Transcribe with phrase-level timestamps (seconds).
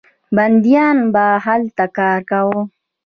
[0.35, 2.59] بندیانو به هلته کار کاوه.